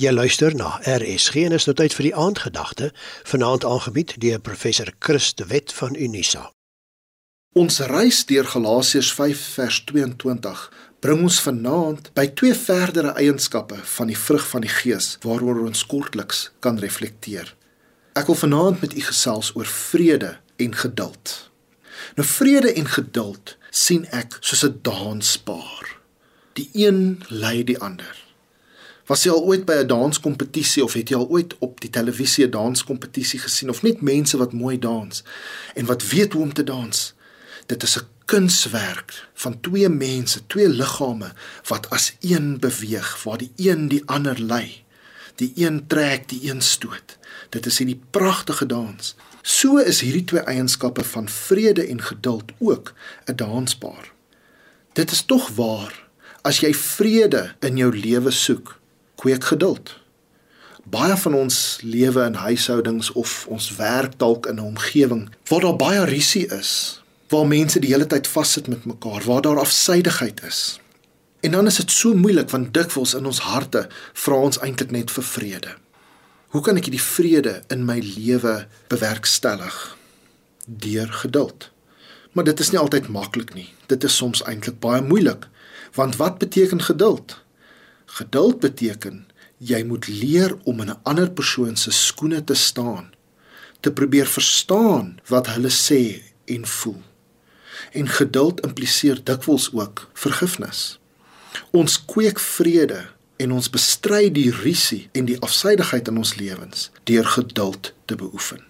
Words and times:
Jy 0.00 0.14
luister 0.16 0.54
na 0.56 0.78
RSG 0.88 1.42
en 1.44 1.52
is 1.52 1.66
nou 1.68 1.74
tyd 1.76 1.92
vir 1.92 2.06
die 2.06 2.14
aandgedagte, 2.16 2.86
vanaand 3.28 3.66
aangebied 3.68 4.14
deur 4.22 4.38
professor 4.40 4.88
Chris 5.04 5.34
de 5.36 5.44
Wet 5.50 5.74
van 5.76 5.92
Unisa. 5.92 6.46
Ons 7.52 7.82
reis 7.90 8.22
deur 8.30 8.48
Galasiërs 8.48 9.10
5 9.18 9.42
vers 9.58 9.80
22 9.90 10.62
bring 11.04 11.20
ons 11.26 11.40
vanaand 11.44 12.08
by 12.16 12.24
twee 12.32 12.56
verdere 12.56 13.12
eienskappe 13.20 13.82
van 13.96 14.08
die 14.08 14.16
vrug 14.16 14.46
van 14.54 14.64
die 14.64 14.72
Gees 14.72 15.10
waaroor 15.26 15.60
ons 15.66 15.84
kortliks 15.92 16.46
kan 16.64 16.80
reflekteer. 16.80 17.52
Ek 18.16 18.32
wil 18.32 18.40
vanaand 18.40 18.80
met 18.80 18.96
u 18.96 19.04
gesels 19.10 19.52
oor 19.52 19.68
vrede 19.68 20.38
en 20.56 20.80
geduld. 20.80 21.36
Nou 22.16 22.28
vrede 22.38 22.72
en 22.72 22.88
geduld 22.88 23.58
sien 23.68 24.08
ek 24.16 24.40
soos 24.40 24.64
'n 24.64 24.80
danspaar. 24.80 26.00
Die 26.56 26.70
een 26.72 27.20
lei 27.28 27.64
die 27.64 27.78
ander. 27.78 28.29
Was 29.10 29.24
jy 29.26 29.32
al 29.34 29.42
ooit 29.42 29.64
by 29.66 29.80
'n 29.82 29.90
danskompetisie 29.90 30.84
of 30.84 30.92
het 30.94 31.08
jy 31.10 31.16
al 31.18 31.28
ooit 31.28 31.56
op 31.58 31.80
die 31.80 31.90
televisie 31.90 32.46
'n 32.46 32.50
danskompetisie 32.50 33.40
gesien 33.42 33.70
of 33.70 33.82
net 33.82 34.00
mense 34.00 34.36
wat 34.36 34.52
mooi 34.52 34.78
dans 34.78 35.22
en 35.74 35.84
wat 35.86 36.06
weet 36.08 36.32
hoe 36.32 36.42
om 36.42 36.52
te 36.52 36.64
dans? 36.64 37.14
Dit 37.66 37.82
is 37.82 37.96
'n 37.98 38.06
kunswerk 38.24 39.28
van 39.34 39.60
twee 39.60 39.88
mense, 39.88 40.46
twee 40.46 40.68
liggame 40.68 41.32
wat 41.66 41.90
as 41.90 42.14
een 42.20 42.58
beweeg, 42.58 43.22
waar 43.22 43.38
die 43.38 43.52
een 43.56 43.88
die 43.88 44.02
ander 44.06 44.40
lei. 44.40 44.84
Die 45.34 45.52
een 45.54 45.86
trek, 45.86 46.28
die 46.28 46.50
een 46.50 46.60
stoot. 46.60 47.18
Dit 47.48 47.66
is 47.66 47.78
hierdie 47.78 48.00
pragtige 48.10 48.66
dans. 48.66 49.14
So 49.42 49.76
is 49.76 50.00
hierdie 50.00 50.24
twee 50.24 50.40
eienskappe 50.40 51.04
van 51.04 51.28
vrede 51.28 51.86
en 51.86 52.02
geduld 52.02 52.52
ook 52.58 52.94
'n 53.24 53.36
danspaar. 53.36 54.12
Dit 54.92 55.10
is 55.10 55.22
tog 55.22 55.48
waar 55.48 56.08
as 56.42 56.60
jy 56.60 56.74
vrede 56.74 57.54
in 57.60 57.76
jou 57.76 57.96
lewe 57.96 58.30
soek, 58.30 58.79
kweek 59.20 59.44
geduld. 59.52 59.94
Baie 60.90 61.16
van 61.16 61.34
ons 61.36 61.56
lewe 61.84 62.24
in 62.24 62.38
huishoudings 62.40 63.12
of 63.12 63.46
ons 63.52 63.68
werk 63.76 64.16
dalk 64.18 64.46
in 64.48 64.56
'n 64.56 64.70
omgewing 64.72 65.28
waar 65.48 65.60
daar 65.60 65.76
baie 65.76 66.04
risie 66.04 66.46
is, 66.48 67.02
waar 67.28 67.46
mense 67.46 67.78
die 67.80 67.92
hele 67.92 68.06
tyd 68.06 68.26
vassit 68.26 68.66
met 68.66 68.84
mekaar, 68.84 69.22
waar 69.24 69.42
daar 69.42 69.58
afsydigheid 69.58 70.42
is. 70.42 70.80
En 71.40 71.50
dan 71.50 71.66
is 71.66 71.76
dit 71.76 71.90
so 71.90 72.14
moeilik 72.14 72.50
want 72.50 72.74
dikwels 72.74 73.14
in 73.14 73.26
ons 73.26 73.38
harte 73.38 73.88
vra 74.12 74.34
ons 74.34 74.58
eintlik 74.58 74.90
net 74.90 75.10
vir 75.10 75.24
vrede. 75.24 75.72
Hoe 76.50 76.62
kan 76.62 76.76
ek 76.76 76.88
hierdie 76.88 77.02
vrede 77.02 77.62
in 77.70 77.84
my 77.84 78.00
lewe 78.02 78.66
bewerkstellig? 78.88 79.96
Deur 80.66 81.12
geduld. 81.12 81.70
Maar 82.32 82.44
dit 82.44 82.60
is 82.60 82.70
nie 82.70 82.80
altyd 82.80 83.08
maklik 83.08 83.54
nie. 83.54 83.68
Dit 83.86 84.04
is 84.04 84.16
soms 84.16 84.42
eintlik 84.42 84.80
baie 84.80 85.02
moeilik. 85.02 85.46
Want 85.94 86.16
wat 86.16 86.38
beteken 86.38 86.82
geduld? 86.82 87.40
Geduld 88.10 88.58
beteken 88.60 89.26
jy 89.60 89.82
moet 89.86 90.08
leer 90.08 90.56
om 90.64 90.80
in 90.80 90.90
'n 90.90 91.00
ander 91.02 91.30
persoon 91.30 91.76
se 91.76 91.90
skoene 91.90 92.44
te 92.44 92.54
staan, 92.54 93.12
te 93.80 93.92
probeer 93.92 94.26
verstaan 94.26 95.20
wat 95.26 95.46
hulle 95.46 95.70
sê 95.70 96.22
en 96.44 96.66
voel. 96.66 97.02
En 97.92 98.08
geduld 98.08 98.60
impliseer 98.60 99.24
dikwels 99.24 99.72
ook 99.72 100.10
vergifnis. 100.12 100.98
Ons 101.70 102.04
kweek 102.04 102.40
vrede 102.40 103.06
en 103.36 103.52
ons 103.52 103.70
bestry 103.70 104.30
die 104.32 104.50
risie 104.50 105.08
en 105.12 105.24
die 105.24 105.40
afsydigheid 105.40 106.08
in 106.08 106.16
ons 106.16 106.34
lewens 106.34 106.90
deur 107.04 107.24
geduld 107.24 107.92
te 108.04 108.14
beoefen. 108.14 108.60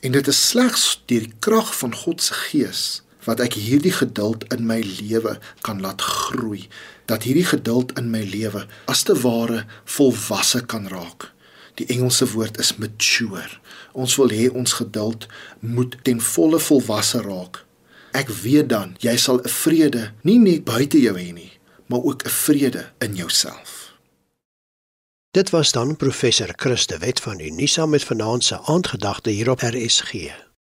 En 0.00 0.12
dit 0.12 0.26
is 0.26 0.48
slegs 0.48 1.02
deur 1.06 1.20
die 1.20 1.34
krag 1.38 1.78
van 1.78 1.94
God 1.94 2.22
se 2.22 2.34
Gees 2.34 3.02
wat 3.28 3.42
ek 3.44 3.58
hierdie 3.60 3.92
geduld 3.92 4.46
in 4.54 4.64
my 4.68 4.80
lewe 4.80 5.36
kan 5.66 5.82
laat 5.84 6.00
groei. 6.00 6.64
Dat 7.10 7.28
hierdie 7.28 7.46
geduld 7.48 7.92
in 8.00 8.08
my 8.12 8.24
lewe 8.24 8.64
as 8.88 9.04
te 9.04 9.16
ware 9.20 9.66
volwasse 9.84 10.64
kan 10.64 10.88
raak. 10.88 11.30
Die 11.76 11.86
Engelse 11.92 12.26
woord 12.32 12.58
is 12.58 12.74
mature. 12.80 13.44
Ons 13.92 14.16
wil 14.18 14.32
hê 14.32 14.48
ons 14.50 14.72
geduld 14.80 15.28
moet 15.60 15.98
ten 16.08 16.22
volle 16.32 16.58
volwasse 16.58 17.20
raak. 17.22 17.62
Ek 18.16 18.32
weet 18.42 18.72
dan 18.72 18.96
jy 19.04 19.16
sal 19.16 19.38
'n 19.44 19.54
vrede 19.62 20.12
nie 20.24 20.38
net 20.38 20.64
buite 20.64 20.98
jou 20.98 21.14
hê 21.14 21.32
nie 21.32 21.52
maar 21.88 22.02
ook 22.02 22.22
'n 22.22 22.28
vrede 22.28 22.92
in 22.98 23.14
jouself. 23.14 23.96
Dit 25.30 25.50
was 25.50 25.72
dan 25.72 25.96
professor 25.96 26.52
Christe 26.56 26.98
Wet 26.98 27.20
van 27.20 27.40
Unisa 27.40 27.86
met 27.86 28.04
vanaand 28.04 28.44
se 28.44 28.60
aandgedagte 28.60 29.30
hier 29.30 29.50
op 29.50 29.60
RSG 29.60 30.12